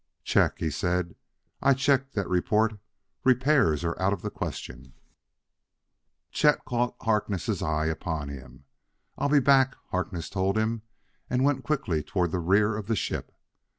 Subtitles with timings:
[0.23, 1.13] "Check!" he said.
[1.61, 2.79] "I check that report.
[3.23, 4.93] Repairs are out of the question."
[6.31, 8.63] Chet caught Harkness' eye upon him.
[9.15, 10.81] "I'll be back," Harkness told him
[11.29, 13.31] and went quickly toward the rear of the ship.